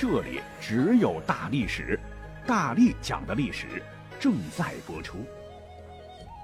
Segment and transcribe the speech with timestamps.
[0.00, 2.00] 这里只有大历史，
[2.46, 3.66] 大力讲的历史
[4.18, 5.18] 正在播出。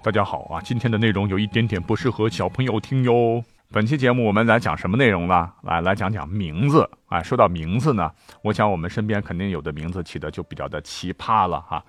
[0.03, 3.43] 大家好啊，今天的内容有一点点不适合小朋友听哟。
[3.73, 5.51] 本期节目我们来讲什么内容呢？
[5.63, 6.87] 来来讲讲名字。
[7.07, 8.13] 哎，说到名字呢，
[8.43, 11.83] 我想我们身边肯定有的名字起的就比较的奇葩了哈。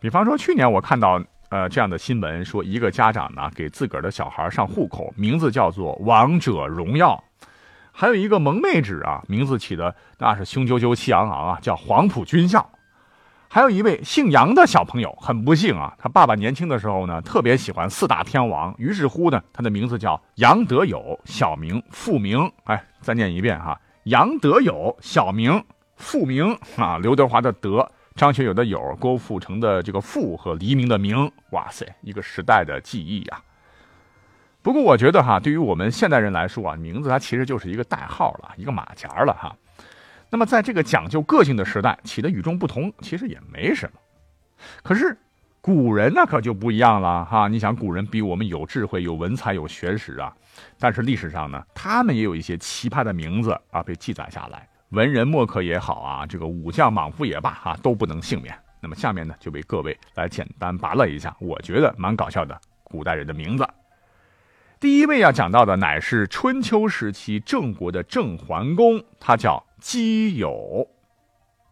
[0.00, 7.22] 比方说去年我看到呃这样的新闻，说一个家长呢给自个儿的小孩上户口，名字叫做王者荣耀。
[7.98, 12.70] 还有一个萌妹纸啊，名字起的那是雄赳赳气昂昂啊，叫黄埔军校。
[13.48, 22.52] 还有一位姓杨的小朋友，很不幸啊，他爸爸年轻的时候呢，特别喜欢四大天王，于是乎呢，他的名字叫杨德友，小名傅明。
[22.64, 25.64] 哎，再念一遍哈，杨德友，小名
[25.96, 33.40] 傅明啊，刘德华的德，张学友的友，郭富城的这个富和黎明的明，哇塞，一个时代的记忆呀。
[34.66, 39.54] 不过我觉得哈，对于我们现代人来说啊，名字它其实就是一个代号了，一个马甲了哈。
[40.28, 44.00] 那么在这个讲究个性的时代，起的与众不同，其实也没什么。
[44.82, 45.16] 可是
[45.60, 47.46] 古人那可就不一样了哈。
[47.46, 50.34] 你想，古人比我们有智慧、有文采、有学识啊。
[50.80, 54.68] 但是历史上呢，他们也有一些奇葩的名字啊，被记载下来。
[54.88, 58.52] 文人墨客也好啊，这个武将莽夫也罢哈，都不能幸免。
[58.80, 63.64] 那么下面呢，就为各位来简单拔了一下，我觉得蛮搞笑的古代人的名字。
[64.78, 70.86] 第一位要讲到的乃是春秋时期郑国的郑桓公，他叫姬友。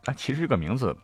[0.06, 0.96] 啊，其实这个名字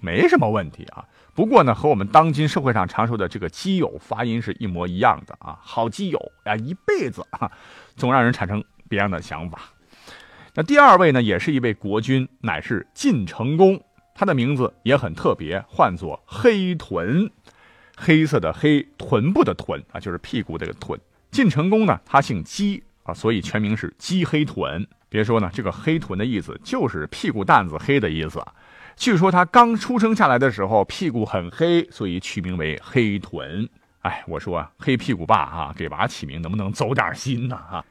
[0.00, 1.04] 没什么问题啊。
[1.32, 5.56] 不过呢，和我们当今社会上常说的这个基友发音是一模一样的啊。
[5.62, 7.50] 好基友啊，一辈子啊，
[7.94, 9.60] 总让人产生别样的想法。
[10.54, 13.80] 那第二位呢，也是一位国君，乃是晋成公，
[14.12, 17.30] 他的名字也很特别，唤作黑臀，
[17.96, 20.98] 黑色的黑，臀部的臀啊，就是屁股这个臀。
[21.34, 24.86] 晋成公呢，他姓姬啊，所以全名是姬黑臀。
[25.08, 28.40] 别说呢，这个黑臀的意思就是屁股蛋子黑的意思。
[28.94, 33.68] 据说他刚出生下来的时候屁股很黑，所以取名为黑臀。
[34.02, 37.56] 哎，我说啊，黑屁股爸啊，给娃起名能不能走点心呢？
[37.68, 37.84] 哈。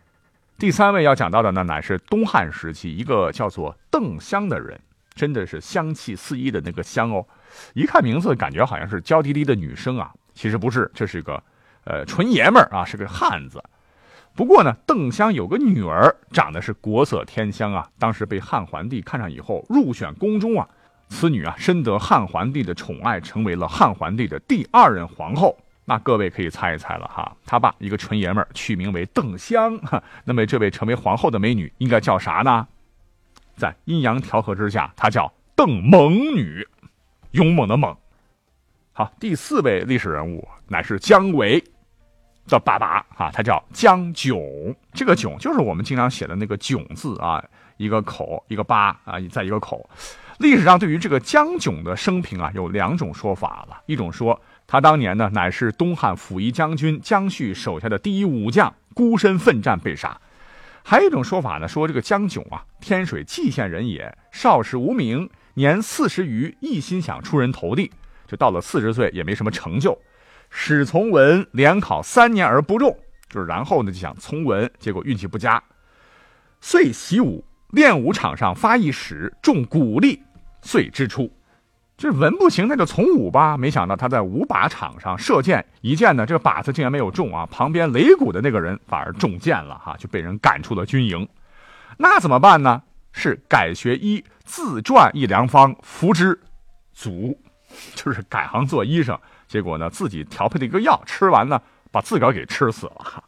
[0.57, 4.79] 第三位要讲到的呢，乃是东汉时期一个叫做邓香的人，
[5.15, 7.27] 真的是香气四溢的那个香哦。
[7.73, 11.43] 一看名字，感觉好像是娇滴滴的女生啊，其实不是，这是一个。
[11.85, 13.63] 呃，纯爷们儿啊，是个汉子。
[14.35, 17.87] 不过呢，邓香有个女儿，长得是国色天香啊。
[17.99, 20.67] 当时被汉桓帝看上以后，入选宫中啊。
[21.09, 25.55] 此女啊，深得汉桓帝的宠爱，成为了汉桓帝的第二任皇后。
[25.85, 29.79] 那各位可以猜一猜了哈，他爸一个纯爷们儿，取名为邓香。
[30.25, 32.67] 那么这位成为皇后的美女，应该叫啥呢？
[33.55, 36.67] 在阴阳调和之下，她叫邓猛女，
[37.31, 37.95] 勇猛的猛。
[38.93, 41.63] 好，第四位历史人物乃是姜维。
[42.47, 47.43] 的爸爸啊，他叫江炯，这个炯就是我们经常写的那个炯字啊，
[47.77, 49.89] 一个口一个八啊，在一个口。
[50.39, 53.81] 历史上对于这个江炯的生平啊，有两种说法了。
[53.85, 60.19] 一种说他当年呢，乃是东汉辅夷将军姜绪手下的第一武将，孤身奋战被杀。
[60.83, 67.91] 还有一种说法呢，说这个江炯啊，天水蓟县人也，少时无名，年四十余，一心想出人头地，
[68.27, 69.97] 就到了四十岁也没什么成就。
[70.55, 72.95] 史从文连考三年而不中，
[73.27, 75.61] 就是然后呢就想从文，结果运气不佳，
[76.61, 80.21] 遂习武，练武场上发一矢中鼓励，
[80.61, 81.29] 遂之出。
[81.97, 83.57] 这文不行，那就从武吧。
[83.57, 91.27] 没想到他在武靶场上射箭，一箭呢这个靶子竟然没有中啊，旁边擂鼓的那个人反而中箭了哈，就被人赶出了军营。
[91.97, 92.83] 那怎么办呢？
[93.11, 96.39] 是改学医，自撰一良方服之，
[96.93, 97.37] 足，
[97.95, 99.17] 就是改行做医生。
[99.47, 101.61] 结果呢，自己调配的一个药，吃完呢，
[101.91, 103.23] 把自个儿给吃死了。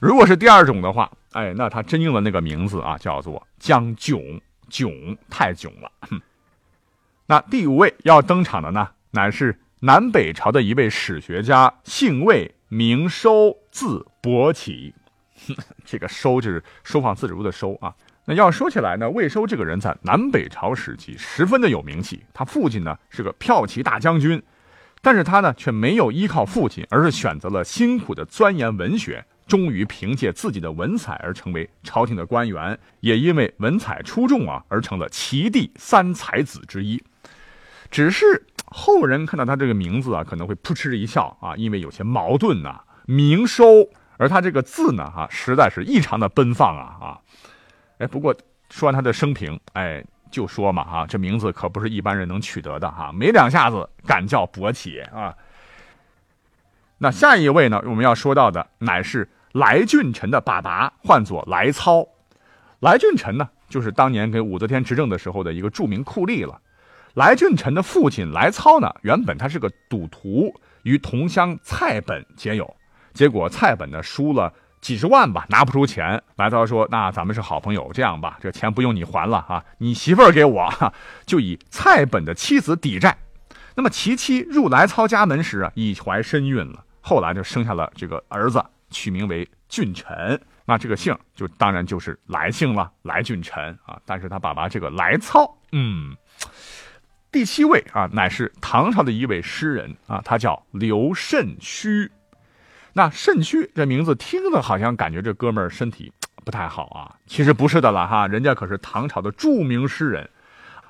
[0.00, 5.90] 如果是第二种的话，哎，那他真应了那个名字啊，叫做江囧，囧太囧了。
[7.26, 14.94] 那第五位要登场的呢，乃是南北朝的一位史学家，姓魏，名收，字伯起。
[15.84, 17.94] 这个收就是收放自如的收啊。
[18.26, 24.42] 那要说起来呢，魏收这个人在南北朝时期十分的有名气，他父亲呢是个骠骑大将军。
[25.02, 37.02] 但是他呢，却没有依靠父亲，而是选择了辛苦的钻研文学，终于凭借自己的文采而成为朝廷的官员，也因为文采出众啊，而成了齐地三才子之一。
[37.90, 42.80] 只是后人看到他这个名字啊，可能会扑哧一笑啊，因为有些矛盾呐。
[43.04, 47.20] 明收，而他这个字呢，哈，实在是异常的奔放啊啊！
[48.06, 48.34] 不过
[48.70, 55.34] 说完他的生平，哎，就说嘛哈，这名字可不是一般人能取得的哈，没两下子敢叫勃起啊。
[56.98, 62.06] 那下一位呢，我们要说到的乃是来俊臣的爸爸，唤作来操。
[62.80, 66.60] 来俊臣呢，就是当年给武则天执政的时候的一个著名酷吏了。
[67.14, 70.52] 来俊臣的父亲来操呢，原本他是个赌徒，
[70.82, 72.74] 与同乡蔡本结友。
[73.12, 74.52] 结果蔡本呢输了
[74.84, 76.22] 几十万吧，拿不出钱。
[76.36, 80.70] 来操说：“那咱们是好朋友，这样吧，这钱不用你还了啊，你媳妇儿给我，
[81.24, 83.16] 就以蔡本的妻子抵债。
[83.74, 90.38] 那么其妻入来操家门时啊，已怀身孕了，后来就生下了这个儿子，取名为俊臣。
[90.66, 93.98] 那这个姓就当然就是来姓了，来俊臣啊。
[94.04, 96.14] 但是他爸爸这个来操，嗯，
[97.32, 102.12] 第七位啊，乃是唐朝的一位诗人啊，他叫刘慎虚。”
[102.96, 106.12] 那肾虚这名字听着好像感觉这哥们儿身体
[106.44, 110.30] 不太好啊，其实不是的了哈，人家可是唐朝的著名诗人，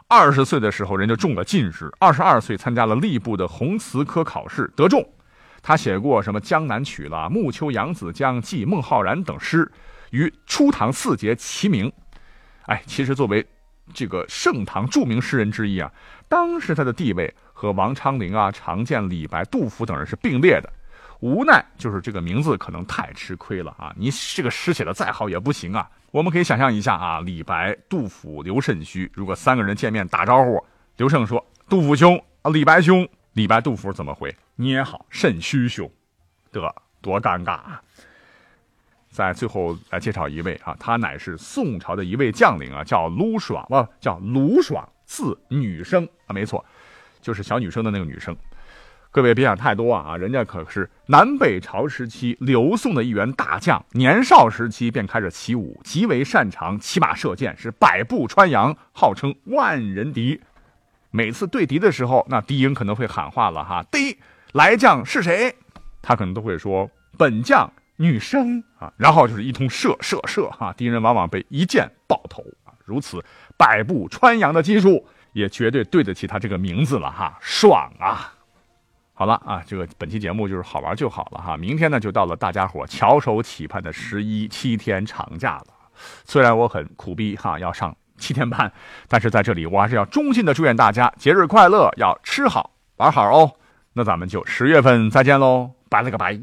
[0.07, 5.03] 二十岁的时候人就中了进士，二十二岁参加了吏部的弘词科考试得中，
[5.63, 9.71] 他写过什么《江南曲》了，《暮秋扬子江》《寄孟浩然》等诗，
[10.11, 11.91] 与初唐四杰齐名。
[12.67, 13.47] 哎，其实作为
[13.95, 15.91] 这个盛唐著名诗人之一啊，
[16.29, 20.71] 当时他的地位和王昌龄啊、常见、李白、杜甫等人是并列的。
[21.25, 23.91] 无奈就是这个名字可能太吃亏了啊！
[23.97, 25.91] 你这个诗写的再好也不行啊。
[26.11, 30.63] 我们可以想象一下啊，李白、杜甫、刘慎虚，如果三个人见面打招呼，
[30.99, 34.37] 刘胜说：“杜甫兄啊，李白兄。”李白、杜甫怎么回？
[34.57, 35.91] 你也好，慎虚兄，
[36.53, 37.81] 得多尴尬啊！
[39.09, 46.63] 在最后来介绍一位啊，他乃是宋朝的一位将领啊，叫卢爽啊，叫卢爽，字女生啊，没错，
[47.23, 48.37] 就是小女生的那个女生。
[49.15, 50.17] 各位别想太多啊！
[50.17, 60.41] 人家可是南北朝时期刘宋的一员大将，年少时期便开始起舞，极为擅长骑马射箭，是百步穿杨，号称万人敌。
[61.13, 64.19] 每次对敌的时候，那敌营可能会喊话了哈：“第一
[64.51, 65.55] 来将是谁？”
[66.03, 72.75] 他可能都会说：“本将女生啊。”然后就是一通射射射哈，敌人往往被一箭爆头啊！
[72.85, 73.25] 如此
[73.57, 78.34] 百步穿杨的技术，也绝对对得起他这个名字了哈，爽啊！
[79.17, 81.57] 好了啊，这个本期节目就是好玩就好了哈。
[81.57, 85.67] 明天呢，就到了大家伙翘首企盼的十一七天长假了。
[86.25, 88.73] 虽然我很苦逼哈，要上七天班，
[89.07, 93.53] 但是在这里我还是要衷心的祝愿大家节日快乐，要吃好玩好哦。
[93.93, 96.41] 那咱们就十月份再见喽，拜了个拜。